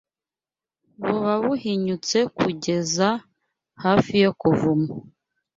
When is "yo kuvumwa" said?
4.23-4.95